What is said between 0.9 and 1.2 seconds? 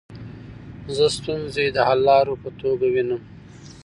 زه